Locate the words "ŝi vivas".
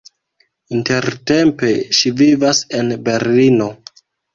2.01-2.67